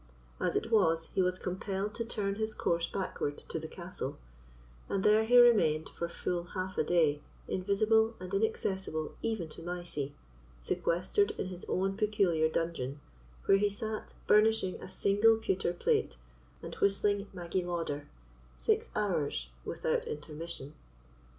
As 0.39 0.55
it 0.55 0.71
was, 0.71 1.09
he 1.13 1.21
was 1.21 1.37
compelled 1.37 1.93
to 1.93 2.03
turn 2.03 2.33
his 2.33 2.55
course 2.55 2.87
backward 2.87 3.43
to 3.49 3.59
the 3.59 3.67
castle; 3.67 4.17
and 4.89 5.03
there 5.03 5.25
he 5.25 5.37
remained 5.37 5.89
for 5.89 6.09
full 6.09 6.43
half 6.55 6.75
a 6.79 6.83
day 6.83 7.21
invisible 7.47 8.15
and 8.19 8.33
inaccessible 8.33 9.13
even 9.21 9.47
to 9.49 9.61
Mysie, 9.61 10.15
sequestered 10.59 11.33
in 11.37 11.49
his 11.49 11.65
own 11.69 11.97
peculiar 11.97 12.49
dungeon, 12.49 12.99
where 13.45 13.59
he 13.59 13.69
sat 13.69 14.15
burnishing 14.25 14.81
a 14.81 14.89
single 14.89 15.37
pewter 15.37 15.71
plate 15.71 16.17
and 16.63 16.73
whistling 16.73 17.27
"Maggie 17.31 17.63
Lauder" 17.63 18.07
six 18.57 18.89
hours 18.95 19.49
without 19.65 20.05
intermission. 20.05 20.73